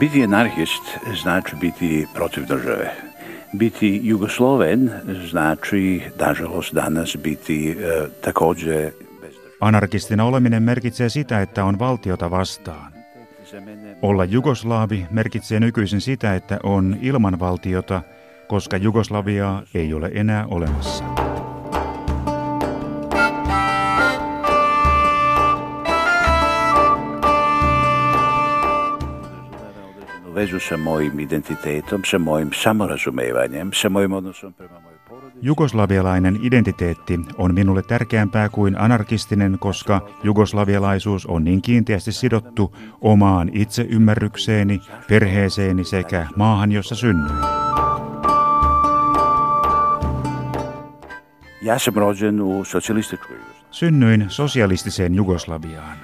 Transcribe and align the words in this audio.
Biti 0.00 0.24
anarhist 0.24 0.82
znači 1.22 1.56
biti 1.60 2.06
protiv 2.14 2.44
države. 2.46 2.94
Biti 3.52 4.00
Jugosloven 4.02 4.90
znači, 5.30 6.02
nažalost, 6.18 6.74
danas 6.74 7.16
biti 7.22 7.70
e, 7.70 7.74
također 8.20 8.90
Anarkistina 9.60 10.24
oleminen 10.24 10.62
merkitsee 10.62 11.10
sitä, 11.10 11.40
että 11.40 11.64
on 11.64 11.78
valtiota 11.78 12.30
vastaan. 12.30 12.92
Olla 14.02 14.24
jugoslaavi 14.24 15.06
merkitsee 15.10 15.60
nykyisin 15.60 16.00
sitä, 16.00 16.34
että 16.34 16.58
on 16.62 16.96
ilman 17.02 17.40
valtiota, 17.40 18.02
koska 18.48 18.76
Jugoslaviaa 18.76 19.62
ei 19.74 19.94
ole 19.94 20.10
enää 20.14 20.46
olemassa. 20.46 21.25
Vezu 30.36 30.60
sa 30.60 30.76
mojim 30.76 31.20
identitetom, 31.20 32.04
sa 32.04 32.18
mojim 32.18 32.50
samorazumevanjem, 32.52 33.72
sa 33.72 33.88
mojim 33.88 34.12
odnosom 34.12 34.52
prema 34.52 34.80
porodici. 35.08 35.38
Jugoslavialainen 35.42 36.38
identiteetti 36.42 37.20
on 37.38 37.54
minulle 37.54 37.82
tärkeämpää 37.82 38.48
kuin 38.48 38.80
anarkistinen, 38.80 39.58
koska 39.58 40.00
jugoslavialaisuus 40.22 41.26
on 41.26 41.44
niin 41.44 41.62
kiinteästi 41.62 42.12
sidottu 42.12 42.76
omaan 43.00 43.50
itseymmärrykseeni, 43.52 44.80
perheeseeni 45.08 45.84
sekä 45.84 46.26
maahan, 46.36 46.72
jossa 46.72 46.94
synnyin. 46.94 47.38
Synnyin 53.70 54.24
sosialistiseen 54.28 55.14
Jugoslaviaan. 55.14 55.98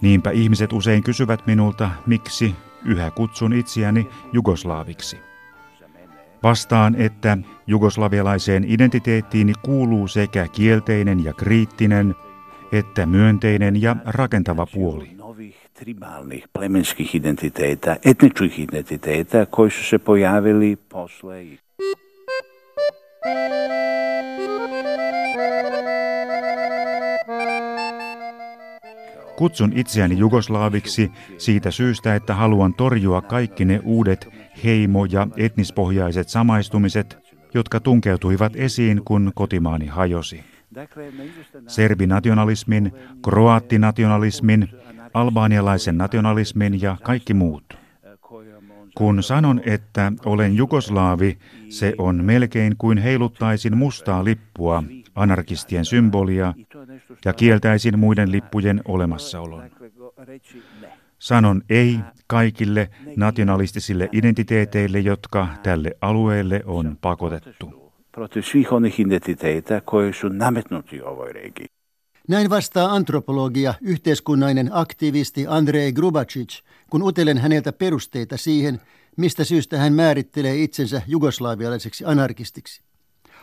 Niinpä 0.00 0.30
ihmiset 0.30 0.72
usein 0.72 1.02
kysyvät 1.02 1.46
minulta, 1.46 1.90
miksi 2.06 2.54
yhä 2.84 3.10
kutsun 3.10 3.52
itseäni 3.52 4.08
jugoslaaviksi. 4.32 5.16
Vastaan, 6.42 6.94
että 6.94 7.38
jugoslavialaiseen 7.66 8.64
identiteettiini 8.68 9.52
kuuluu 9.62 10.08
sekä 10.08 10.48
kielteinen 10.48 11.24
ja 11.24 11.32
kriittinen, 11.32 12.14
että 12.72 13.06
myönteinen 13.06 13.82
ja 13.82 13.96
rakentava 14.04 14.66
puoli. 14.66 15.10
tribalnih 15.74 16.44
plemenskih 16.52 17.10
Kutsun 29.38 29.72
itseäni 29.74 30.18
jugoslaaviksi 30.18 31.12
siitä 31.36 31.70
syystä, 31.70 32.14
että 32.14 32.34
haluan 32.34 32.74
torjua 32.74 33.22
kaikki 33.22 33.64
ne 33.64 33.80
uudet 33.84 34.28
heimo- 34.64 35.04
ja 35.04 35.26
etnispohjaiset 35.36 36.28
samaistumiset, 36.28 37.18
jotka 37.54 37.80
tunkeutuivat 37.80 38.52
esiin, 38.56 39.02
kun 39.04 39.32
kotimaani 39.34 39.86
hajosi. 39.86 40.44
Serbinationalismin, 41.66 42.92
kroaattinationalismin, 43.24 44.68
albaanialaisen 45.14 45.98
nationalismin 45.98 46.82
ja 46.82 46.96
kaikki 47.02 47.34
muut. 47.34 47.78
Kun 48.94 49.22
sanon, 49.22 49.60
että 49.64 50.12
olen 50.24 50.56
jugoslaavi, 50.56 51.38
se 51.68 51.94
on 51.98 52.24
melkein 52.24 52.74
kuin 52.78 52.98
heiluttaisin 52.98 53.76
mustaa 53.76 54.24
lippua, 54.24 54.84
anarkistien 55.22 55.84
symbolia, 55.84 56.54
ja 57.24 57.32
kieltäisin 57.32 57.98
muiden 57.98 58.32
lippujen 58.32 58.80
olemassaolon. 58.84 59.70
Sanon 61.18 61.62
ei 61.70 61.98
kaikille 62.26 62.90
nationalistisille 63.16 64.08
identiteeteille, 64.12 64.98
jotka 64.98 65.48
tälle 65.62 65.90
alueelle 66.00 66.62
on 66.64 66.98
pakotettu. 67.00 67.92
Näin 72.28 72.50
vastaa 72.50 72.92
antropologia, 72.94 73.74
yhteiskunnallinen 73.80 74.70
aktivisti 74.72 75.46
Andrei 75.48 75.92
Grubacic, 75.92 76.60
kun 76.90 77.02
utelen 77.02 77.38
häneltä 77.38 77.72
perusteita 77.72 78.36
siihen, 78.36 78.80
mistä 79.16 79.44
syystä 79.44 79.78
hän 79.78 79.92
määrittelee 79.92 80.62
itsensä 80.62 81.02
jugoslaavialaiseksi 81.06 82.04
anarkistiksi. 82.04 82.87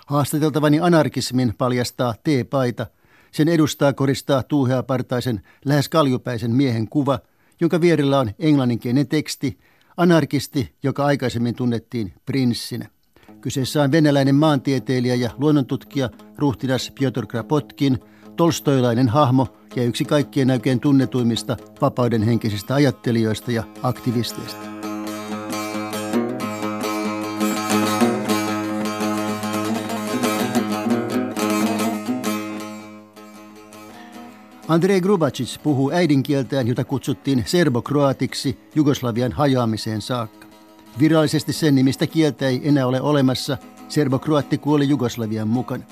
Haastateltavani 0.06 0.80
anarkismin 0.80 1.54
paljastaa 1.58 2.14
T-paita. 2.24 2.86
Sen 3.32 3.48
edustaa 3.48 3.94
koristaa 3.94 4.44
tuuheapartaisen, 4.44 5.42
lähes 5.66 5.90
kaljupäisen 5.90 6.52
miehen 6.52 6.90
kuva, 6.90 7.20
jonka 7.62 7.82
vierellä 7.82 8.20
on 8.20 8.32
englanninkielinen 8.40 9.08
teksti, 9.08 9.60
anarkisti, 9.98 10.74
joka 10.84 11.06
aikaisemmin 11.06 11.56
tunnettiin 11.56 12.14
prinssinä. 12.26 12.90
Kyseessä 13.42 13.82
on 13.82 13.92
venäläinen 13.92 14.36
maantieteilijä 14.36 15.16
ja 15.16 15.30
luonnontutkija 15.38 16.10
ruhtinas 16.38 16.92
Piotr 17.00 17.26
Krapotkin, 17.26 18.00
tolstoilainen 18.36 19.10
hahmo 19.10 19.48
ja 19.76 19.84
yksi 19.84 20.06
kaikkien 20.06 20.52
oikein 20.52 20.80
tunnetuimmista 20.80 21.58
vapaudenhenkisistä 21.82 22.76
ajattelijoista 22.76 23.52
ja 23.52 23.64
aktivisteista. 23.84 24.95
Andrei 34.76 35.02
Grubacic 35.02 35.62
puhuu 35.64 35.92
äidinkieltään, 35.92 36.68
jota 36.68 36.84
kutsuttiin 36.84 37.44
serbokroatiksi 37.46 38.60
Jugoslavian 38.76 39.32
hajoamiseen 39.32 40.02
saakka. 40.02 40.48
Virallisesti 41.00 41.54
sen 41.54 41.76
nimistä 41.76 42.08
kieltä 42.08 42.48
ei 42.48 42.62
enää 42.64 42.88
ole 42.88 43.02
olemassa. 43.02 43.58
Serbokroatti 43.88 44.58
kuoli 44.58 44.90
Jugoslavian 44.90 45.48
mukana. 45.48 45.84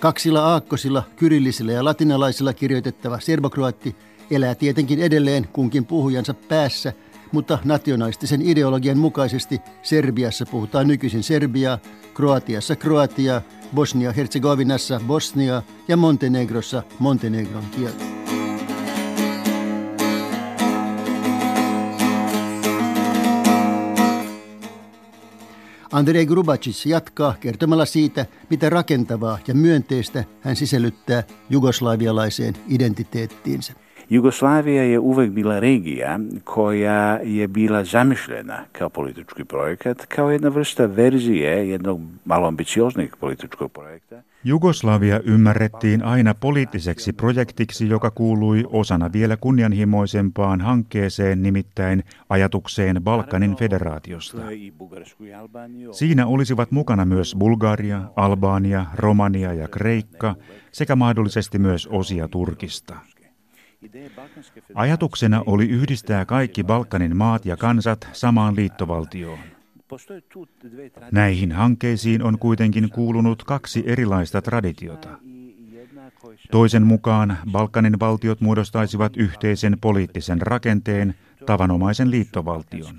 Kaksilla 0.00 0.46
aakkosilla, 0.46 1.02
kyrillisillä 1.16 1.72
ja 1.72 1.84
latinalaisilla 1.84 2.52
kirjoitettava 2.52 3.20
serbokroatti 3.20 3.96
elää 4.30 4.54
tietenkin 4.54 4.98
edelleen 4.98 5.48
kunkin 5.52 5.84
puhujansa 5.84 6.34
päässä, 6.34 6.92
mutta 7.32 7.58
nationalistisen 7.64 8.42
ideologian 8.42 8.98
mukaisesti 8.98 9.60
Serbiassa 9.82 10.46
puhutaan 10.46 10.88
nykyisin 10.88 11.22
Serbiaa, 11.22 11.78
Kroatiassa 12.14 12.76
Kroatiaa, 12.76 13.42
Bosnia-Herzegovinassa 13.74 15.00
Bosniaa 15.06 15.62
ja 15.88 15.96
Montenegrossa 15.96 16.82
Montenegron 16.98 17.64
kieltä. 17.76 18.04
Andrei 25.92 26.26
Grubacic 26.26 26.86
jatkaa 26.86 27.34
kertomalla 27.40 27.84
siitä, 27.84 28.26
mitä 28.50 28.70
rakentavaa 28.70 29.38
ja 29.46 29.54
myönteistä 29.54 30.24
hän 30.40 30.56
sisällyttää 30.56 31.22
jugoslavialaiseen 31.50 32.54
identiteettiinsä. 32.68 33.72
Jugoslavija 34.10 34.82
je 34.82 34.98
uvek 34.98 35.30
bila 35.30 35.60
regija 35.60 36.18
koja 36.44 37.18
je 37.24 37.48
bila 37.48 37.84
zamišljena 37.84 38.64
kao 38.72 38.88
politički 38.88 39.44
projekat, 39.44 40.06
kao 40.06 40.30
jedna 40.30 40.48
vrsta 40.48 40.86
verzije 40.86 41.68
jednog 41.68 42.00
malo 42.24 42.48
ambicioznih 42.48 43.16
političkog 43.20 43.72
projekta. 43.72 44.22
Jugoslavia 44.44 45.20
ymmärrettiin 45.24 46.02
aina 46.02 46.34
poliittiseksi 46.34 47.12
projektiksi, 47.12 47.88
joka 47.88 48.10
kuului 48.10 48.64
osana 48.70 49.12
vielä 49.12 49.36
kunnianhimoisempaan 49.36 50.60
hankkeeseen, 50.60 51.42
nimittäin 51.42 52.02
ajatukseen 52.28 53.02
Balkanin 53.02 53.56
federaatiosta. 53.56 54.38
Siinä 55.92 56.26
olisivat 56.26 56.70
mukana 56.70 57.04
myös 57.04 57.36
Bulgaria, 57.38 58.02
Albania, 58.16 58.84
Romania 58.94 59.52
ja 59.52 59.68
Kreikka 59.68 60.34
sekä 60.72 60.96
mahdollisesti 60.96 61.58
myös 61.58 61.86
osia 61.86 62.28
Turkista. 62.28 62.96
Ajatuksena 64.74 65.42
oli 65.46 65.68
yhdistää 65.68 66.24
kaikki 66.24 66.64
Balkanin 66.64 67.16
maat 67.16 67.46
ja 67.46 67.56
kansat 67.56 68.08
samaan 68.12 68.56
liittovaltioon. 68.56 69.38
Näihin 71.12 71.52
hankkeisiin 71.52 72.22
on 72.22 72.38
kuitenkin 72.38 72.90
kuulunut 72.90 73.44
kaksi 73.44 73.82
erilaista 73.86 74.42
traditiota. 74.42 75.08
Toisen 76.50 76.82
mukaan 76.82 77.38
Balkanin 77.52 78.00
valtiot 78.00 78.40
muodostaisivat 78.40 79.16
yhteisen 79.16 79.78
poliittisen 79.80 80.42
rakenteen, 80.42 81.14
tavanomaisen 81.46 82.10
liittovaltion. 82.10 82.98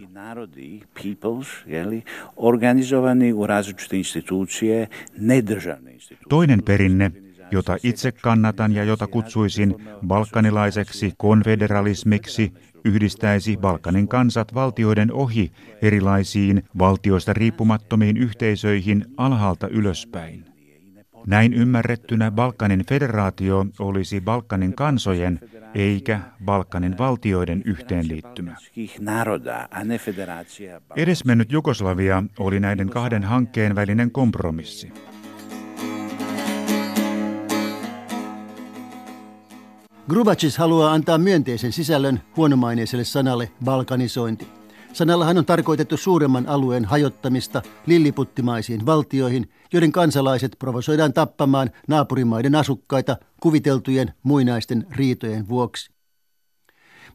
Toinen 6.30 6.64
perinne 6.64 7.12
jota 7.52 7.78
itse 7.84 8.12
kannatan 8.12 8.72
ja 8.72 8.84
jota 8.84 9.08
kutsuisin 9.08 9.76
balkanilaiseksi 10.08 11.14
konfederalismiksi, 11.18 12.54
yhdistäisi 12.86 13.58
Balkanin 13.58 14.08
kansat 14.08 14.54
valtioiden 14.54 15.14
ohi 15.14 15.52
erilaisiin 15.82 16.64
valtioista 16.80 17.34
riippumattomiin 17.34 18.18
yhteisöihin 18.18 19.06
alhaalta 19.18 19.68
ylöspäin. 19.68 20.46
Näin 21.28 21.54
ymmärrettynä 21.54 22.32
Balkanin 22.32 22.86
federaatio 22.90 23.66
olisi 23.80 24.22
Balkanin 24.22 24.76
kansojen 24.76 25.40
eikä 25.76 26.20
Balkanin 26.46 26.98
valtioiden 26.98 27.62
yhteenliittymä. 27.66 28.56
Edesmennyt 30.96 31.52
Jugoslavia 31.52 32.24
oli 32.40 32.60
näiden 32.60 32.90
kahden 32.90 33.24
hankkeen 33.24 33.76
välinen 33.76 34.12
kompromissi. 34.12 34.92
Grubacis 40.10 40.58
haluaa 40.58 40.94
antaa 40.94 41.18
myönteisen 41.18 41.72
sisällön 41.72 42.22
huonomaineiselle 42.38 43.04
sanalle 43.04 43.52
balkanisointi. 43.64 44.48
Sanallahan 44.94 45.38
on 45.38 45.46
tarkoitettu 45.46 45.98
suuremman 45.98 46.48
alueen 46.48 46.86
hajottamista 46.86 47.62
lilliputtimaisiin 47.86 48.86
valtioihin, 48.86 49.50
joiden 49.74 49.92
kansalaiset 49.92 50.56
provosoidaan 50.60 51.14
tappamaan 51.14 51.72
naapurimaiden 51.88 52.56
asukkaita 52.56 53.18
kuviteltujen 53.42 54.14
muinaisten 54.24 54.88
riitojen 54.92 55.50
vuoksi. 55.50 55.90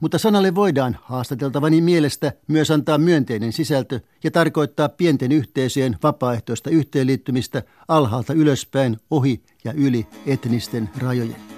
Mutta 0.00 0.18
sanalle 0.18 0.54
voidaan 0.54 0.96
haastateltavani 1.02 1.80
mielestä 1.80 2.32
myös 2.48 2.70
antaa 2.70 2.98
myönteinen 2.98 3.52
sisältö 3.52 4.00
ja 4.24 4.30
tarkoittaa 4.30 4.88
pienten 4.88 5.32
yhteisöjen 5.32 5.96
vapaaehtoista 6.02 6.70
yhteenliittymistä 6.70 7.62
alhaalta 7.88 8.32
ylöspäin, 8.32 8.96
ohi 9.10 9.42
ja 9.64 9.72
yli 9.72 10.06
etnisten 10.26 10.90
rajojen. 10.98 11.49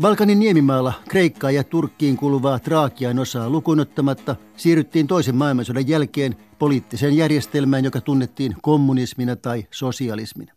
Balkanin 0.00 0.38
niemimaalla 0.38 0.92
Kreikkaa 1.08 1.50
ja 1.50 1.64
Turkkiin 1.64 2.16
kuuluvaa 2.16 2.58
Traakian 2.58 3.18
osaa 3.18 3.50
lukunottamatta 3.50 4.36
siirryttiin 4.56 5.06
toisen 5.06 5.36
maailmansodan 5.36 5.88
jälkeen 5.88 6.36
poliittiseen 6.58 7.16
järjestelmään, 7.16 7.84
joka 7.84 8.00
tunnettiin 8.00 8.56
kommunismina 8.62 9.36
tai 9.36 9.66
sosialismina. 9.70 10.52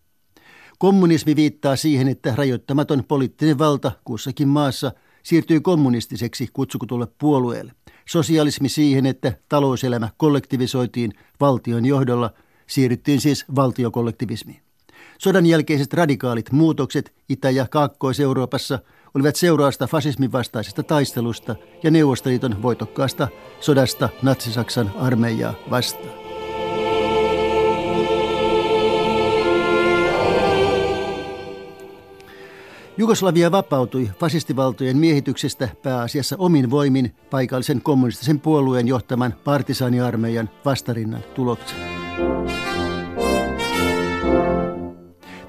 Kommunismi 0.79 1.35
viittaa 1.35 1.75
siihen, 1.75 2.07
että 2.07 2.33
rajoittamaton 2.35 3.03
poliittinen 3.07 3.57
valta 3.57 3.91
kussakin 4.05 4.47
maassa 4.47 4.91
siirtyy 5.23 5.59
kommunistiseksi 5.59 6.47
kutsukutulle 6.53 7.07
puolueelle. 7.17 7.71
Sosialismi 8.09 8.69
siihen, 8.69 9.05
että 9.05 9.33
talouselämä 9.49 10.09
kollektivisoitiin 10.17 11.13
valtion 11.39 11.85
johdolla, 11.85 12.29
siirryttiin 12.67 13.21
siis 13.21 13.45
valtiokollektivismiin. 13.55 14.66
Sodan 15.17 15.45
jälkeiset 15.45 15.93
radikaalit 15.93 16.51
muutokset 16.51 17.13
Itä- 17.29 17.49
ja 17.49 17.67
Kaakkois-Euroopassa– 17.67 18.79
olivat 19.17 19.35
seurausta 19.35 19.87
fasismin 19.87 20.31
vastaisesta 20.31 20.83
taistelusta 20.83 21.55
ja 21.83 21.91
Neuvostoliiton 21.91 22.61
voitokkaasta 22.61 23.27
sodasta 23.59 24.09
Natsi-Saksan 24.21 24.91
armeijaa 24.99 25.53
vastaan. 25.69 26.27
Jugoslavia 32.97 33.51
vapautui 33.51 34.09
fasistivaltojen 34.19 34.97
miehityksestä 34.97 35.69
pääasiassa 35.83 36.35
omin 36.39 36.69
voimin 36.69 37.15
paikallisen 37.29 37.81
kommunistisen 37.81 38.39
puolueen 38.39 38.87
johtaman 38.87 39.33
partisaaniarmeijan 39.43 40.49
vastarinnan 40.65 41.23
tuloksena. 41.35 41.81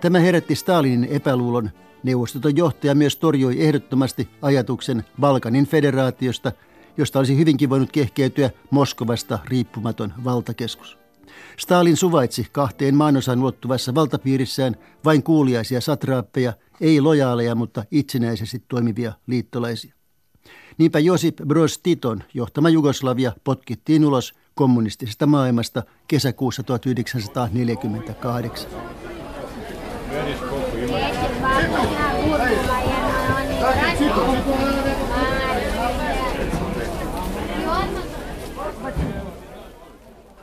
Tämä 0.01 0.19
herätti 0.19 0.55
Stalinin 0.55 1.05
epäluulon 1.05 1.71
Neuvostoton 2.03 2.57
johtaja 2.57 2.95
myös 2.95 3.17
torjui 3.17 3.63
ehdottomasti 3.63 4.29
ajatuksen 4.43 5.05
Balkanin 5.21 5.67
federaatiosta, 5.67 6.53
josta 6.97 7.19
olisi 7.19 7.39
hyvinkin 7.39 7.71
voinut 7.71 7.93
kehkeytyä 7.93 8.51
Moskovasta 8.71 9.39
riippumaton 9.45 10.13
valtakeskus. 10.25 10.99
Stalin 11.59 11.97
suvaitsi 11.97 12.47
kahteen 12.53 12.95
maanosan 12.95 13.41
ulottuvassa 13.41 13.95
valtapiirissään 13.95 14.77
vain 15.05 15.23
kuuliaisia 15.23 15.81
satraappeja, 15.81 16.53
ei 16.81 17.01
lojaaleja, 17.01 17.55
mutta 17.55 17.85
itsenäisesti 17.91 18.63
toimivia 18.69 19.13
liittolaisia. 19.27 19.95
Niinpä 20.79 20.99
Josip 20.99 21.37
Broz 21.47 21.79
Titon 21.83 22.23
johtama 22.35 22.69
Jugoslavia 22.69 23.33
potkittiin 23.45 24.05
ulos 24.05 24.35
kommunistisesta 24.55 25.27
maailmasta 25.27 25.83
kesäkuussa 26.09 26.63
1948. 26.63 28.71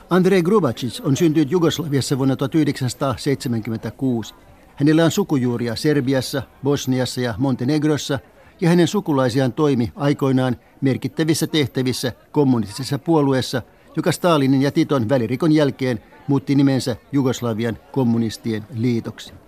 Andrei 0.09 0.43
Grubacic 0.43 1.01
on 1.03 1.17
syntynyt 1.17 1.51
Jugoslaviassa 1.51 2.17
vuonna 2.17 2.35
1976. 2.35 4.33
Hänellä 4.75 5.05
on 5.05 5.11
sukujuuria 5.11 5.75
Serbiassa, 5.75 6.41
Bosniassa 6.63 7.21
ja 7.21 7.33
Montenegrossa 7.37 8.19
ja 8.61 8.69
hänen 8.69 8.87
sukulaisiaan 8.87 9.53
toimi 9.53 9.91
aikoinaan 9.95 10.55
merkittävissä 10.81 11.47
tehtävissä 11.47 12.11
kommunistisessa 12.31 12.99
puolueessa, 12.99 13.61
joka 13.95 14.11
Stalinin 14.11 14.61
ja 14.61 14.71
Titon 14.71 15.09
välirikon 15.09 15.51
jälkeen 15.51 16.03
muutti 16.27 16.55
nimensä 16.55 16.95
Jugoslavian 17.11 17.77
kommunistien 17.91 18.63
liitoksi. 18.73 19.44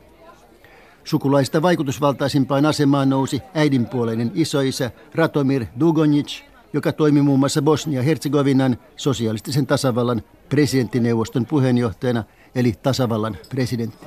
Sukulaista 1.08 1.62
vaikutusvaltaisimpaan 1.62 2.66
asemaan 2.66 3.10
nousi 3.10 3.42
äidinpuoleinen 3.54 4.32
isoisä 4.36 4.92
Ratomir 5.16 5.66
Dugonic, 5.80 6.42
joka 6.74 6.92
toimi 6.92 7.22
muun 7.22 7.40
muassa 7.40 7.62
Bosnia-Herzegovinan 7.62 8.78
sosialistisen 8.98 9.68
tasavallan 9.68 10.22
presidenttineuvoston 10.50 11.46
puheenjohtajana, 11.46 12.24
eli 12.56 12.74
tasavallan 12.84 13.38
presidentti. 13.50 14.06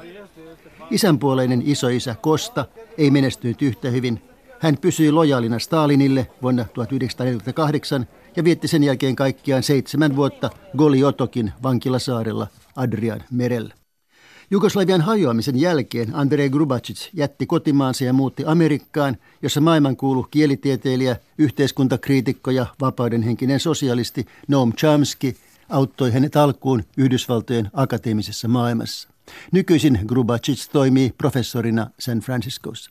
Isänpuoleinen 0.91 1.63
isoisä 1.65 2.15
Kosta 2.21 2.65
ei 2.99 3.11
menestynyt 3.11 3.63
yhtä 3.63 3.91
hyvin. 3.91 4.23
Hän 4.59 4.79
pysyi 4.79 5.13
lojaalina 5.13 5.59
Stalinille 5.59 6.27
vuonna 6.43 6.65
1948 6.65 8.07
ja 8.37 8.45
vietti 8.45 8.69
sen 8.69 8.85
jälkeen 8.85 9.17
kaikkiaan 9.17 9.63
seitsemän 9.63 10.17
vuotta 10.17 10.51
Goliotokin 10.77 11.53
vankilasaarella 11.63 12.47
Adrian 12.77 13.21
merellä. 13.31 13.80
Jugoslavian 14.53 15.01
hajoamisen 15.01 15.61
jälkeen 15.61 16.15
Andrei 16.15 16.51
Grubacic 16.51 17.09
jätti 17.13 17.47
kotimaansa 17.47 18.05
ja 18.05 18.13
muutti 18.13 18.45
Amerikkaan, 18.47 19.17
jossa 19.43 19.61
maailmankuulu 19.61 20.23
kielitieteilijä, 20.31 21.17
yhteiskuntakriitikko 21.39 22.51
ja 22.51 22.67
vapaudenhenkinen 22.81 23.61
sosialisti 23.61 24.27
Noam 24.49 24.73
Chomsky 24.73 25.37
auttoi 25.69 26.13
hänet 26.13 26.37
alkuun 26.37 26.85
Yhdysvaltojen 26.97 27.71
akateemisessa 27.73 28.49
maailmassa. 28.49 29.09
Nykyisin 29.53 29.99
Grubacic 30.07 30.69
toimii 30.73 31.13
professorina 31.19 31.91
San 31.99 32.19
Franciscossa. 32.19 32.91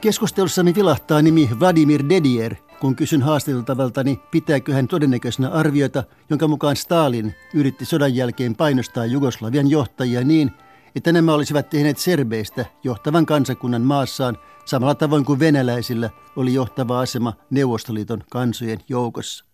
Keskustelussamme 0.00 0.74
vilahtaa 0.74 1.22
nimi 1.22 1.50
Vladimir 1.60 2.04
Dedier– 2.08 2.54
kun 2.80 2.96
kysyn 2.96 3.22
haastateltavaltani, 3.22 4.20
pitääkö 4.30 4.74
hän 4.74 4.88
todennäköisenä 4.88 5.48
arviota, 5.48 6.04
jonka 6.30 6.48
mukaan 6.48 6.76
Stalin 6.76 7.34
yritti 7.54 7.84
sodan 7.84 8.14
jälkeen 8.14 8.56
painostaa 8.56 9.06
Jugoslavian 9.06 9.70
johtajia 9.70 10.24
niin, 10.24 10.50
että 10.96 11.12
nämä 11.12 11.34
olisivat 11.34 11.70
tehneet 11.70 11.98
serbeistä 11.98 12.64
johtavan 12.84 13.26
kansakunnan 13.26 13.82
maassaan 13.82 14.38
samalla 14.64 14.94
tavoin 14.94 15.24
kuin 15.24 15.38
venäläisillä 15.38 16.10
oli 16.36 16.54
johtava 16.54 17.00
asema 17.00 17.32
Neuvostoliiton 17.50 18.22
kansojen 18.30 18.78
joukossa. 18.88 19.44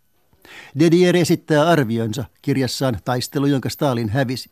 Dedier 0.79 1.17
esittää 1.17 1.69
arvionsa 1.69 2.25
kirjassaan 2.43 2.99
Taistelu, 3.05 3.47
jonka 3.47 3.69
Stalin 3.69 4.09
hävisi. 4.09 4.51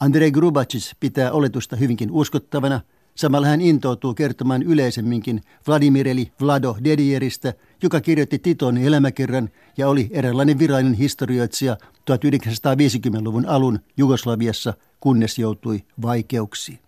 Andrei 0.00 0.30
Grubacic 0.30 0.92
pitää 1.00 1.32
oletusta 1.32 1.76
hyvinkin 1.76 2.10
uskottavana– 2.10 2.80
Samalla 3.16 3.46
hän 3.46 3.60
intoutuu 3.60 4.14
kertomaan 4.14 4.62
yleisemminkin 4.62 5.40
Vladimir 5.68 6.08
eli 6.08 6.32
Vlado 6.40 6.76
Dedieristä, 6.84 7.54
joka 7.82 8.00
kirjoitti 8.00 8.38
Titon 8.38 8.78
elämäkerran 8.78 9.48
ja 9.76 9.88
oli 9.88 10.08
eräänlainen 10.10 10.58
virallinen 10.58 10.94
historioitsija 10.94 11.76
1950-luvun 12.10 13.46
alun 13.46 13.78
Jugoslaviassa, 13.96 14.74
kunnes 15.00 15.38
joutui 15.38 15.82
vaikeuksiin. 16.02 16.78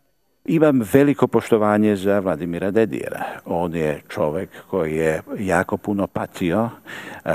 Imam 0.49 0.80
veliko 0.94 1.28
poštovanje 1.28 1.97
za 1.97 2.20
Vladimira 2.20 2.75
Dediera. 2.75 3.25
On 3.47 3.76
je 3.76 4.02
čovek 4.08 4.50
koji 4.70 4.97
je 4.97 5.23
jako 5.38 5.76
puno 5.76 6.06
patio, 6.06 6.70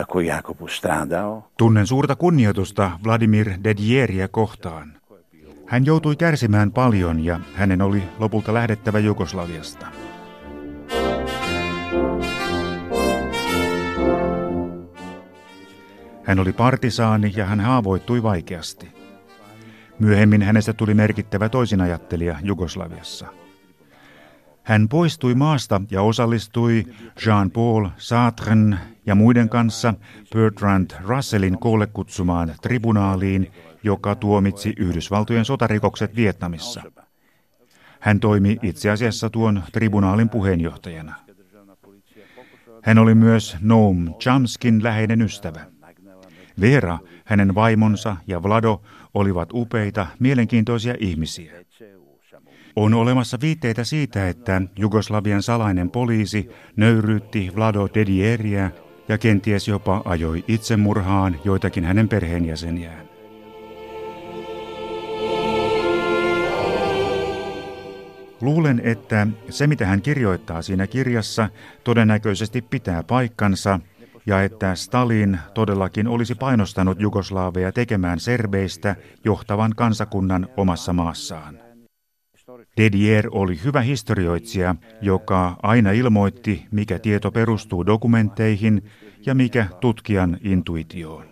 koji 0.07 0.27
jako 0.27 0.53
postradao. 0.53 1.43
Tunnen 1.57 1.87
suurta 1.87 2.15
kunnioitusta 2.15 2.91
Vladimir 3.03 3.51
Dedieria 3.63 4.27
kohtaan. 4.27 5.02
Hän 5.65 5.85
joutui 5.85 6.15
kärsimään 6.15 6.71
paljon 6.71 7.25
ja 7.25 7.39
hänen 7.53 7.81
oli 7.81 8.03
lopulta 8.19 8.53
lähdettävä 8.53 8.99
Jugoslaviasta. 8.99 9.87
Hän 16.23 16.39
oli 16.39 16.53
partisaani 16.53 17.33
ja 17.35 17.45
hän 17.45 17.59
haavoittui 17.59 18.23
vaikeasti. 18.23 18.87
Myöhemmin 19.99 20.41
hänestä 20.41 20.73
tuli 20.73 20.93
merkittävä 20.93 21.49
toisinajattelija 21.49 22.35
Jugoslaviassa. 22.43 23.27
Hän 24.63 24.89
poistui 24.89 25.35
maasta 25.35 25.81
ja 25.91 26.01
osallistui 26.01 26.85
Jean-Paul 27.25 27.89
Sartren 27.97 28.79
ja 29.05 29.15
muiden 29.15 29.49
kanssa 29.49 29.93
Bertrand 30.33 30.91
Russellin 31.01 31.59
koolle 31.59 31.87
kutsumaan 31.87 32.55
tribunaaliin, 32.61 33.51
joka 33.83 34.15
tuomitsi 34.15 34.73
Yhdysvaltojen 34.77 35.45
sotarikokset 35.45 36.15
Vietnamissa. 36.15 36.83
Hän 37.99 38.19
toimi 38.19 38.57
itse 38.63 38.89
asiassa 38.89 39.29
tuon 39.29 39.63
tribunaalin 39.71 40.29
puheenjohtajana. 40.29 41.15
Hän 42.83 42.97
oli 42.97 43.15
myös 43.15 43.57
Noam 43.61 44.13
Chomskin 44.13 44.83
läheinen 44.83 45.21
ystävä. 45.21 45.65
Vera, 46.61 46.99
hänen 47.25 47.55
vaimonsa 47.55 48.15
ja 48.27 48.43
Vlado 48.43 48.81
olivat 49.13 49.49
upeita, 49.53 50.07
mielenkiintoisia 50.19 50.95
ihmisiä. 50.99 51.53
On 52.75 52.93
olemassa 52.93 53.37
viitteitä 53.41 53.83
siitä, 53.83 54.29
että 54.29 54.61
Jugoslavian 54.79 55.43
salainen 55.43 55.89
poliisi 55.89 56.49
nöyryytti 56.75 57.51
Vlado 57.55 57.87
Dedieriä 57.93 58.71
ja 59.07 59.17
kenties 59.17 59.67
jopa 59.67 60.01
ajoi 60.05 60.43
itsemurhaan 60.47 61.39
joitakin 61.43 61.85
hänen 61.85 62.09
perheenjäseniään. 62.09 63.12
Luulen, 68.43 68.81
että 68.83 69.27
se 69.49 69.67
mitä 69.67 69.85
hän 69.85 70.01
kirjoittaa 70.01 70.61
siinä 70.61 70.87
kirjassa 70.87 71.49
todennäköisesti 71.83 72.61
pitää 72.61 73.03
paikkansa 73.03 73.79
ja 74.25 74.43
että 74.43 74.75
Stalin 74.75 75.39
todellakin 75.53 76.07
olisi 76.07 76.35
painostanut 76.35 77.01
Jugoslaaveja 77.01 77.71
tekemään 77.71 78.19
serbeistä 78.19 78.95
johtavan 79.23 79.71
kansakunnan 79.75 80.47
omassa 80.57 80.93
maassaan. 80.93 81.59
Dedier 82.77 83.27
oli 83.31 83.59
hyvä 83.63 83.81
historioitsija, 83.81 84.75
joka 85.01 85.55
aina 85.63 85.91
ilmoitti, 85.91 86.65
mikä 86.71 86.99
tieto 86.99 87.31
perustuu 87.31 87.85
dokumentteihin 87.85 88.83
ja 89.25 89.35
mikä 89.35 89.67
tutkijan 89.81 90.37
intuitioon. 90.41 91.25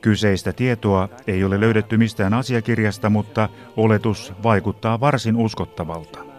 Kyseistä 0.00 0.52
tietoa 0.52 1.08
ei 1.26 1.44
ole 1.44 1.60
löydetty 1.60 1.96
mistään 1.96 2.34
asiakirjasta, 2.34 3.10
mutta 3.10 3.48
oletus 3.76 4.32
vaikuttaa 4.42 5.00
varsin 5.00 5.36
uskottavalta. 5.36 6.31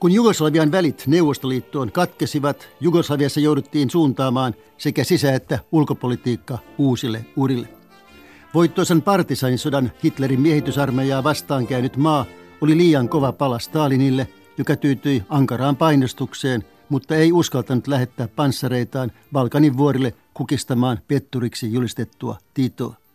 Kun 0.00 0.12
Jugoslavian 0.12 0.72
välit 0.72 1.04
Neuvostoliittoon 1.06 1.92
katkesivat, 1.92 2.68
Jugoslaviassa 2.80 3.40
jouduttiin 3.40 3.90
suuntaamaan 3.90 4.54
sekä 4.78 5.04
sisä- 5.04 5.34
että 5.34 5.58
ulkopolitiikka 5.72 6.58
uusille 6.78 7.26
urille. 7.36 7.68
Voittoisan 8.54 9.02
partisanisodan 9.02 9.92
Hitlerin 10.04 10.40
miehitysarmeijaa 10.40 11.24
vastaan 11.24 11.66
käynyt 11.66 11.96
maa 11.96 12.24
oli 12.60 12.76
liian 12.76 13.08
kova 13.08 13.32
pala 13.32 13.58
Stalinille, 13.58 14.28
joka 14.58 14.76
tyytyi 14.76 15.22
ankaraan 15.28 15.76
painostukseen, 15.76 16.64
mutta 16.88 17.16
ei 17.16 17.32
uskaltanut 17.32 17.86
lähettää 17.86 18.28
panssareitaan 18.28 19.12
Balkanin 19.32 19.76
vuorille 19.76 20.14
kukistamaan 20.34 20.98
petturiksi 21.08 21.72
julistettua 21.72 22.36
Titoa. 22.54 23.05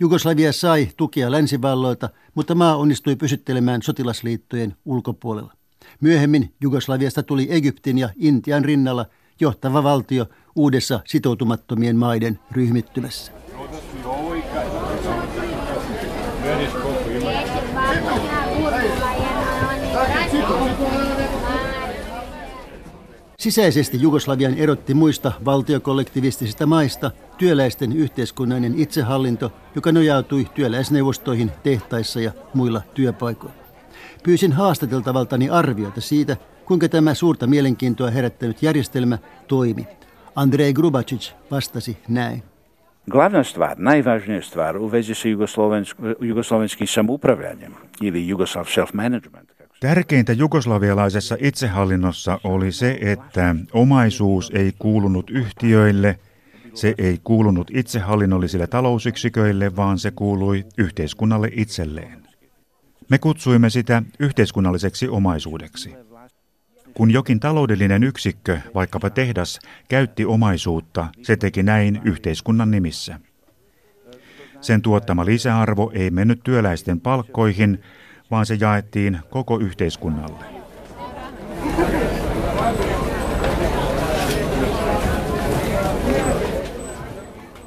Jugoslavia 0.00 0.52
sai 0.52 0.88
tukea 0.96 1.30
länsivalloilta, 1.30 2.08
mutta 2.34 2.54
maa 2.54 2.76
onnistui 2.76 3.16
pysyttelemään 3.16 3.82
sotilasliittojen 3.82 4.76
ulkopuolella. 4.84 5.52
Myöhemmin 6.00 6.54
Jugoslaviasta 6.60 7.22
tuli 7.22 7.46
Egyptin 7.50 7.98
ja 7.98 8.08
Intian 8.16 8.64
rinnalla 8.64 9.06
johtava 9.40 9.82
valtio 9.82 10.26
uudessa 10.56 11.00
sitoutumattomien 11.04 11.96
maiden 11.96 12.38
ryhmittymässä. 12.52 13.32
Sisäisesti 23.44 24.02
Jugoslavian 24.02 24.54
erotti 24.54 24.94
muista 24.94 25.32
valtiokollektivistisista 25.44 26.66
maista 26.66 27.10
työläisten 27.38 27.92
yhteiskunnallinen 27.92 28.78
itsehallinto, 28.78 29.52
joka 29.74 29.92
nojautui 29.92 30.46
työläisneuvostoihin 30.54 31.52
tehtaissa 31.62 32.20
ja 32.20 32.32
muilla 32.54 32.82
työpaikoilla. 32.94 33.56
Pyysin 34.22 34.52
haastateltavaltani 34.52 35.50
arviota 35.50 36.00
siitä, 36.00 36.36
kuinka 36.64 36.88
tämä 36.88 37.14
suurta 37.14 37.46
mielenkiintoa 37.46 38.10
herättänyt 38.10 38.62
järjestelmä 38.62 39.18
toimi. 39.48 39.86
Andrej 40.36 40.72
Grubacic 40.72 41.32
vastasi 41.50 41.96
näin. 42.08 42.42
Glavna 43.10 43.42
stvar, 43.42 43.76
najvažnija 43.78 44.42
stvar 44.42 44.76
u 44.76 44.92
vezi 44.92 45.14
sa 45.14 45.28
jugoslovenskim 46.20 46.86
samoupravljanjem 46.86 47.74
ili 48.02 48.28
Jugoslav 48.28 48.64
self-management. 48.64 49.43
Tärkeintä 49.84 50.32
jugoslavialaisessa 50.32 51.36
itsehallinnossa 51.40 52.40
oli 52.44 52.72
se, 52.72 52.98
että 53.00 53.56
omaisuus 53.72 54.50
ei 54.54 54.72
kuulunut 54.78 55.30
yhtiöille, 55.30 56.18
se 56.74 56.94
ei 56.98 57.20
kuulunut 57.24 57.70
itsehallinnollisille 57.74 58.66
talousyksiköille, 58.66 59.76
vaan 59.76 59.98
se 59.98 60.10
kuului 60.10 60.64
yhteiskunnalle 60.78 61.48
itselleen. 61.52 62.22
Me 63.08 63.18
kutsuimme 63.18 63.70
sitä 63.70 64.02
yhteiskunnalliseksi 64.18 65.08
omaisuudeksi. 65.08 65.94
Kun 66.94 67.10
jokin 67.10 67.40
taloudellinen 67.40 68.04
yksikkö, 68.04 68.58
vaikkapa 68.74 69.10
tehdas, 69.10 69.58
käytti 69.88 70.24
omaisuutta, 70.24 71.06
se 71.22 71.36
teki 71.36 71.62
näin 71.62 72.00
yhteiskunnan 72.04 72.70
nimissä. 72.70 73.20
Sen 74.60 74.82
tuottama 74.82 75.24
lisäarvo 75.24 75.90
ei 75.94 76.10
mennyt 76.10 76.40
työläisten 76.44 77.00
palkkoihin, 77.00 77.78
vaan 78.30 78.46
se 78.46 78.56
jaettiin 78.60 79.18
koko 79.30 79.58
yhteiskunnalle. 79.58 80.44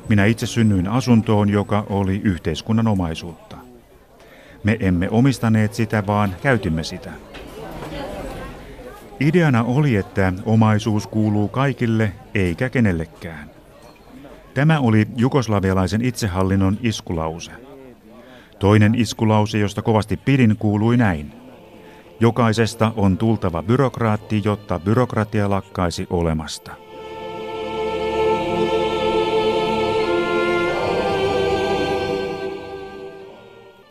Minä 0.10 0.26
itse 0.26 0.46
synnyin 0.46 0.88
asuntoon, 0.88 1.50
joka 1.50 1.86
oli 1.90 2.22
yhteiskunnan 2.24 2.88
omaisuutta. 2.88 3.58
Me 4.64 4.78
emme 4.80 5.10
omistaneet 5.10 5.74
sitä, 5.74 6.08
vaan 6.08 6.36
käytimme 6.42 6.84
sitä. 6.84 7.12
Ideana 9.20 9.64
oli, 9.64 9.96
että 9.96 10.34
omaisuus 10.46 11.08
kuuluu 11.08 11.48
kaikille 11.48 12.12
eikä 12.36 12.70
kenellekään. 12.70 13.50
Tämä 14.54 14.80
oli 14.80 15.08
jugoslavialaisen 15.16 16.02
itsehallinnon 16.02 16.78
iskulause. 16.84 17.52
Toinen 18.60 18.96
iskulause, 18.96 19.60
josta 19.60 19.82
kovasti 19.82 20.18
pidin, 20.18 20.56
kuului 20.58 20.98
näin. 20.98 21.32
Jokaisesta 22.20 22.92
on 22.96 23.18
tultava 23.18 23.64
byrokraatti, 23.64 24.42
jotta 24.46 24.80
byrokratia 24.80 25.50
lakkaisi 25.50 26.08
olemasta. 26.10 26.72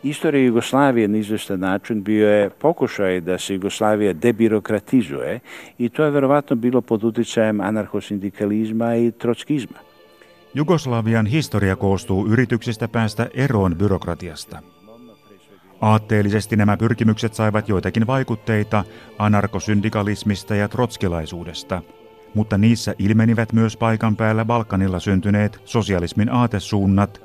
Istorija 0.03 0.45
Jugoslavije 0.45 1.07
na 1.07 1.17
izvestan 1.17 1.59
način 1.59 2.03
bio 2.03 2.29
je 2.29 2.49
pokušaj 2.49 3.21
da 3.21 3.37
se 3.37 3.53
Jugoslavija 3.53 4.13
debirokratizuje 4.13 5.39
i 5.77 5.89
to 5.89 6.03
je 6.03 6.11
verovatno 6.11 6.55
bilo 6.55 6.81
pod 6.81 7.03
utjecajem 7.03 7.61
anarhosindikalizma 7.61 8.95
i 8.95 9.11
trockizma. 9.11 9.77
Jugoslavian 10.57 11.25
historia 11.25 11.75
koostuu 11.75 12.27
yrityksistä 12.27 12.87
päästä 12.87 13.29
eroon 13.33 13.75
byrokratiasta. 13.75 14.61
Aatteellisesti 15.81 16.55
nämä 16.55 16.77
pyrkimykset 16.77 17.33
saivat 17.33 17.69
joitakin 17.69 18.07
vaikutteita 18.07 18.83
anarkosyndikalismista 19.19 20.55
ja 20.55 20.67
trotskilaisuudesta, 20.67 21.81
mutta 22.33 22.57
niissä 22.57 22.95
ilmenivät 22.99 23.53
myös 23.53 23.77
paikan 23.77 24.15
päällä 24.15 24.45
Balkanilla 24.45 24.99
syntyneet 24.99 25.61
sosialismin 25.65 26.29
aatesuunnat, 26.29 27.21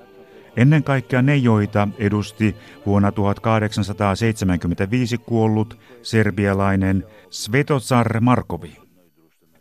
ennen 0.56 0.84
kaikkea 0.84 1.22
ne, 1.22 1.36
joita 1.36 1.88
edusti 1.98 2.56
vuonna 2.86 3.12
1875 3.12 5.18
kuollut 5.18 5.78
serbialainen 6.02 7.06
Svetozar 7.30 8.20
Markovi. 8.20 8.81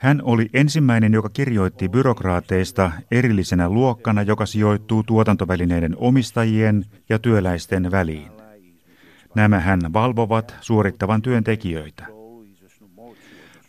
Hän 0.02 0.22
oli 0.24 0.50
ensimmäinen, 0.54 1.14
joka 1.14 1.30
kirjoitti 1.30 1.90
byrokraateista 1.90 2.92
erillisenä 3.12 3.70
luokkana, 3.70 4.22
joka 4.22 4.46
sijoittuu 4.46 5.04
tuotantovälineiden 5.04 5.96
omistajien 5.98 6.86
ja 7.10 7.20
työläisten 7.20 7.92
väliin. 7.92 8.32
Nämä 9.36 9.60
hän 9.60 9.80
valvovat 9.94 10.56
suorittavan 10.62 11.22
työntekijöitä. 11.22 12.06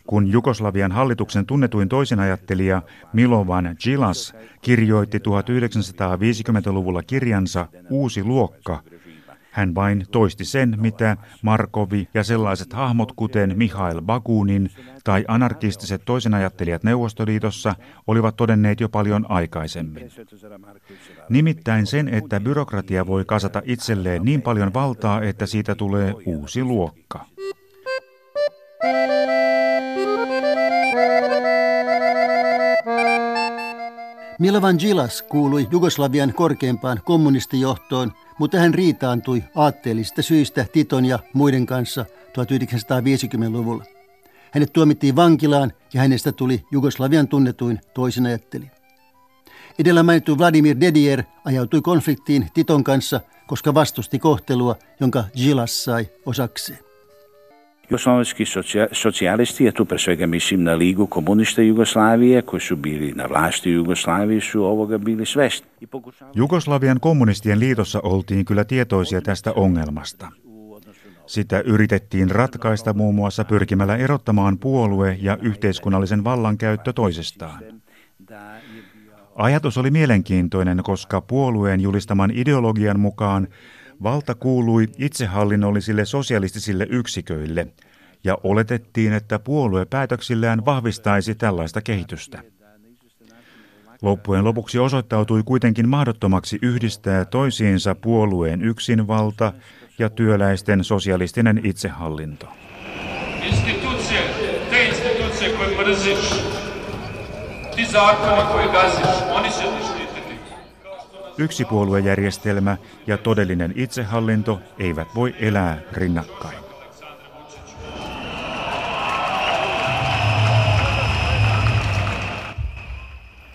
Kun 0.07 0.27
Jugoslavian 0.27 0.91
hallituksen 0.91 1.45
tunnetuin 1.45 1.89
toisen 1.89 2.19
ajattelija 2.19 2.81
Milovan 3.13 3.75
kirjoitti 4.61 5.17
1950-luvulla 5.17 7.03
kirjansa 7.03 7.67
Uusi 7.89 8.23
luokka, 8.23 8.83
Hän 9.53 9.75
vain 9.75 10.05
toisti 10.11 10.45
sen, 10.45 10.75
mitä 10.77 11.17
Markovi 11.41 12.07
ja 12.13 12.23
sellaiset 12.23 12.73
hahmot 12.73 13.11
kuten 13.11 13.57
Mihail 13.57 14.01
Bakunin 14.01 14.69
tai 15.03 15.25
anarkistiset 15.27 16.01
toisenajattelijat 16.05 16.83
Neuvostoliitossa 16.83 17.75
olivat 18.07 18.35
todenneet 18.35 18.79
jo 18.79 18.89
paljon 18.89 19.25
aikaisemmin. 19.29 20.11
Nimittäin 21.29 21.87
sen, 21.87 22.07
että 22.07 22.39
byrokratia 22.39 23.07
voi 23.07 23.25
kasata 23.25 23.61
itselleen 23.65 24.23
niin 24.23 24.41
paljon 24.41 24.73
valtaa, 24.73 25.21
että 25.21 25.45
siitä 25.45 25.75
tulee 25.75 26.13
uusi 26.25 26.63
luokka. 26.63 27.25
Milovan 34.39 34.75
Gilas 34.79 35.21
kuului 35.21 35.67
Jugoslavian 35.71 36.33
korkeimpaan 36.33 37.01
kommunistijohtoon, 37.05 38.11
mutta 38.39 38.59
hän 38.59 38.73
riitaantui 38.73 39.43
aatteellisista 39.55 40.21
syistä 40.21 40.65
Titon 40.73 41.05
ja 41.05 41.19
muiden 41.33 41.65
kanssa 41.65 42.05
1950-luvulla. 42.27 43.83
Hänet 44.51 44.73
tuomittiin 44.73 45.15
vankilaan 45.15 45.73
ja 45.93 46.01
hänestä 46.01 46.31
tuli 46.31 46.65
Jugoslavian 46.71 47.27
tunnetuin 47.27 47.79
toisinajattelija. 47.93 48.71
Edellä 49.79 50.03
mainittu 50.03 50.37
Vladimir 50.37 50.77
Dedier 50.79 51.23
ajautui 51.45 51.81
konfliktiin 51.81 52.49
Titon 52.53 52.83
kanssa, 52.83 53.21
koska 53.47 53.73
vastusti 53.73 54.19
kohtelua, 54.19 54.75
jonka 54.99 55.23
Gilas 55.35 55.83
sai 55.83 56.09
osakseen. 56.25 56.92
Jugoslovenski 57.93 58.45
socijalisti, 58.91 59.65
ja 59.65 59.71
tu 59.71 59.85
pre 59.85 59.97
svega 59.97 60.27
mislim 60.27 60.63
na 60.63 60.73
Ligu 60.77 61.07
komunista 61.07 61.61
Jugoslavije, 61.61 62.41
koji 62.41 62.61
su 62.61 62.75
bili 62.75 63.11
na 63.15 63.25
vlasti 63.25 63.69
u 63.69 63.73
Jugoslaviji, 63.73 64.41
su 64.41 64.63
ovoga 64.65 64.97
bili 64.97 65.25
svesni. 65.25 65.67
Jugoslavian 66.35 66.99
kommunistien 66.99 67.59
liitossa 67.59 67.99
oltiin 68.03 68.45
kyllä 68.45 68.63
tietoisia 68.63 69.21
tästä 69.21 69.51
ongelmasta. 69.51 70.29
Sitä 71.25 71.59
yritettiin 71.59 72.31
ratkaista 72.31 72.93
muun 72.93 73.15
muassa 73.15 73.43
pyrkimällä 73.43 73.95
erottamaan 73.95 74.57
puolue 74.57 75.17
ja 75.21 75.37
yhteiskunnallisen 75.41 76.23
vallankäyttö 76.23 76.93
toisestaan. 76.93 77.63
Ajatus 79.35 79.77
oli 79.77 79.91
mielenkiintoinen, 79.91 80.79
koska 80.83 81.21
puolueen 81.21 81.81
julistaman 81.81 82.31
ideologian 82.31 82.99
mukaan 82.99 83.47
valta 84.03 84.35
kuului 84.35 84.87
itsehallinnollisille 84.97 86.05
sosialistisille 86.05 86.87
yksiköille 86.89 87.67
ja 88.23 88.37
oletettiin, 88.43 89.13
että 89.13 89.39
puolue 89.39 89.85
päätöksillään 89.85 90.65
vahvistaisi 90.65 91.35
tällaista 91.35 91.81
kehitystä. 91.81 92.43
Loppujen 94.01 94.43
lopuksi 94.43 94.79
osoittautui 94.79 95.43
kuitenkin 95.45 95.89
mahdottomaksi 95.89 96.59
yhdistää 96.61 97.25
toisiinsa 97.25 97.95
puolueen 97.95 98.61
yksinvalta 98.61 99.53
ja 99.99 100.09
työläisten 100.09 100.83
sosialistinen 100.83 101.61
itsehallinto. 101.63 102.47
Institucije, 103.43 104.21
te 104.69 104.93
se 109.51 109.92
Yksipuoluejärjestelmä 111.37 112.77
ja 113.07 113.17
todellinen 113.17 113.73
itsehallinto 113.75 114.59
eivät 114.79 115.07
voi 115.15 115.35
elää 115.39 115.81
rinnakkain. 115.91 116.57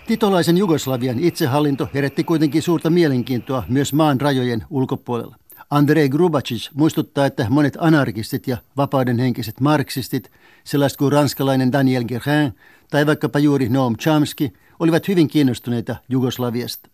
Titolaisen 0.07 0.57
Jugoslavian 0.57 1.19
itsehallinto 1.19 1.89
herätti 1.93 2.23
kuitenkin 2.23 2.61
suurta 2.61 2.89
mielenkiintoa 2.89 3.63
myös 3.67 3.93
maan 3.93 4.21
rajojen 4.21 4.63
ulkopuolella. 4.69 5.35
Andrei 5.69 6.09
Grubacic 6.09 6.69
muistuttaa, 6.73 7.25
että 7.25 7.47
monet 7.49 7.77
anarkistit 7.79 8.47
ja 8.47 8.57
vapaudenhenkiset 8.77 9.59
marksistit, 9.59 10.31
sellaiset 10.63 10.97
kuin 10.97 11.11
ranskalainen 11.11 11.71
Daniel 11.71 12.03
Guérin 12.03 12.51
tai 12.89 13.05
vaikkapa 13.05 13.39
juuri 13.39 13.69
Noam 13.69 13.97
Chomsky, 13.97 14.49
olivat 14.79 15.07
hyvin 15.07 15.27
kiinnostuneita 15.27 15.95
Jugoslaviasta. 16.09 16.89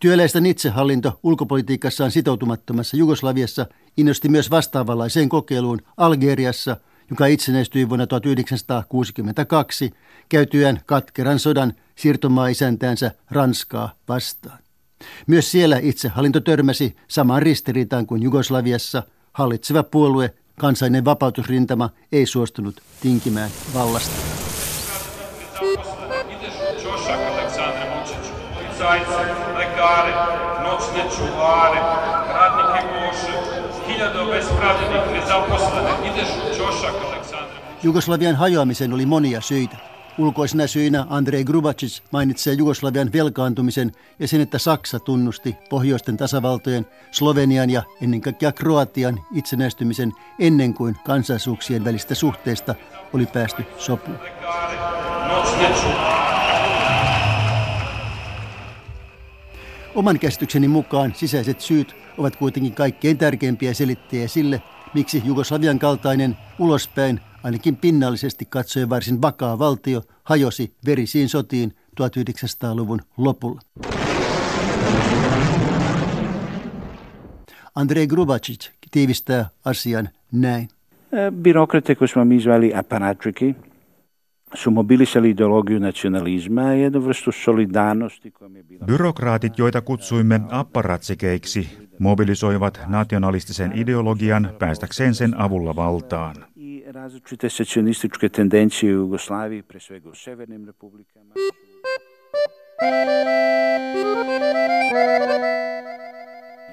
Työläisten 0.00 0.46
itsehallinto 0.46 1.20
ulkopolitiikassaan 1.22 2.10
sitoutumattomassa 2.10 2.96
Jugoslaviassa 2.96 3.66
innosti 3.96 4.28
myös 4.28 4.50
vastaavanlaiseen 4.50 5.28
kokeiluun 5.28 5.80
Algeriassa, 5.96 6.76
joka 7.10 7.26
itsenäistyi 7.26 7.88
vuonna 7.88 8.06
1962 8.06 9.90
käytyään 10.28 10.80
katkeran 10.86 11.38
sodan 11.38 11.72
siirtomaa-isäntäänsä 11.96 13.10
Ranskaa 13.30 13.94
vastaan. 14.08 14.58
Myös 15.26 15.50
siellä 15.50 15.78
itsehallinto 15.82 16.40
törmäsi 16.40 16.96
samaan 17.08 17.42
ristiriitaan 17.42 18.06
kuin 18.06 18.22
Jugoslaviassa. 18.22 19.02
Hallitseva 19.32 19.82
puolue, 19.82 20.34
kansainen 20.60 21.04
vapautusrintama, 21.04 21.90
ei 22.12 22.26
suostunut 22.26 22.80
tinkimään 23.00 23.50
vallasta. 23.74 24.16
Lekare, 29.84 30.12
noćne 30.64 31.04
čuvare, 31.16 31.80
radnike 32.34 32.80
koše, 32.92 33.32
hiljada 33.86 34.22
obespravljenih, 34.22 35.02
nezaposlene. 35.12 35.90
Ideš 36.04 36.28
u 36.28 36.54
Ćošak, 36.56 36.94
Aleksandre. 37.06 37.56
Jugoslavian 37.82 38.34
hajoamisen 38.34 38.92
oli 38.92 39.06
monia 39.06 39.40
syitä. 39.40 39.76
Ulkoisena 40.18 40.66
syinä 40.66 41.06
Andrei 41.10 41.44
Grubacic 41.44 42.02
mainitsee 42.10 42.54
Jugoslavian 42.54 43.12
velkaantumisen 43.12 43.92
ja 44.18 44.28
sen, 44.28 44.40
että 44.40 44.58
Saksa 44.58 44.98
tunnusti 44.98 45.56
pohjoisten 45.70 46.16
tasavaltojen, 46.16 46.86
Slovenian 47.10 47.70
ja 47.70 47.82
ennen 48.02 48.20
kaikkea 48.20 48.52
Kroatian 48.52 49.20
itsenäistymisen 49.34 50.12
ennen 50.38 50.74
kuin 50.74 50.96
kansallisuuksien 51.06 51.84
välistä 51.84 52.14
suhteesta 52.14 52.74
oli 53.12 53.26
päästy 53.26 53.64
sopuun. 53.78 54.18
Oman 59.94 60.18
käsitykseni 60.18 60.68
mukaan 60.68 61.14
sisäiset 61.14 61.60
syyt 61.60 61.96
ovat 62.18 62.36
kuitenkin 62.36 62.74
kaikkein 62.74 63.18
tärkeimpiä 63.18 63.74
selittäjiä 63.74 64.28
sille, 64.28 64.62
miksi 64.94 65.22
Jugoslavian 65.24 65.78
kaltainen 65.78 66.36
ulospäin, 66.58 67.20
ainakin 67.42 67.76
pinnallisesti 67.76 68.44
katsoen 68.44 68.90
varsin 68.90 69.22
vakaa 69.22 69.58
valtio, 69.58 70.02
hajosi 70.24 70.72
verisiin 70.86 71.28
sotiin 71.28 71.74
1900-luvun 72.00 73.00
lopulla. 73.16 73.60
Andrei 77.74 78.06
Grubacic 78.06 78.70
tiivistää 78.90 79.48
asian 79.64 80.08
näin. 80.32 80.68
Birokrate 81.42 81.94
koji 81.94 82.08
smo 82.08 82.24
mi 82.24 82.38
su 84.54 84.70
mobilisali 84.70 85.30
ideologiju 85.30 85.80
nacionalizma 85.80 86.62
ja 86.62 86.72
jednu 86.72 87.00
vrstu 87.00 87.32
solidarnosti. 87.32 88.32
Byrokraatit, 88.86 89.58
joita 89.58 89.80
kutsuimme 89.80 90.40
apparatsikeiksi, 90.50 91.68
mobilisoivat 91.98 92.80
nationalistisen 92.88 93.72
ideologian 93.74 94.50
päästäkseen 94.58 95.14
sen 95.14 95.40
avulla 95.40 95.76
valtaan. 95.76 96.36
Različite 96.94 97.48
secesionističke 97.48 98.28
tendencije 98.28 98.96
u 98.96 99.00
Jugoslaviji, 99.00 99.62
pre 99.62 99.80
svega 99.80 100.08
u 100.08 100.14
severnim 100.14 100.64
republikama. 100.64 101.34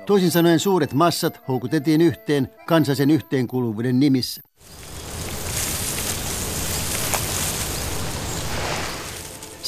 Toisin 0.05 0.31
sanoen 0.31 0.59
suuret 0.59 0.93
massat 0.93 1.39
houkutettiin 1.47 2.01
yhteen 2.01 2.49
kansallisen 2.65 3.09
yhteenkuuluvuuden 3.11 3.99
nimissä. 3.99 4.41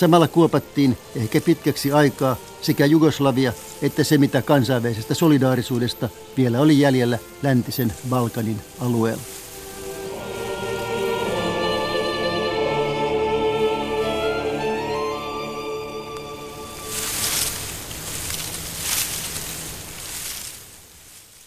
Samalla 0.03 0.27
kuopattiin 0.27 0.97
ehkä 1.15 1.41
pitkäksi 1.41 1.91
aikaa 1.91 2.35
sekä 2.61 2.85
Jugoslavia 2.85 3.53
että 3.81 4.03
se, 4.03 4.17
mitä 4.17 4.41
kansainvälisestä 4.41 5.13
solidaarisuudesta 5.13 6.09
vielä 6.37 6.59
oli 6.59 6.79
jäljellä 6.79 7.19
läntisen 7.43 7.93
Balkanin 8.09 8.61
alueella. 8.79 9.21